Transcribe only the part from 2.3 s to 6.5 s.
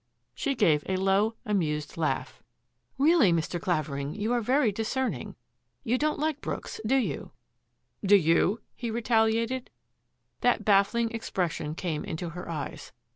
*^ Really, Mr. Clavering, you are very discerning. You don't like